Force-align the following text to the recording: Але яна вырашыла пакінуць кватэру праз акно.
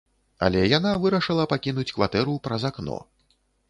Але 0.47 0.63
яна 0.77 0.93
вырашыла 1.05 1.47
пакінуць 1.53 1.89
кватэру 1.95 2.33
праз 2.49 2.61
акно. 2.73 2.97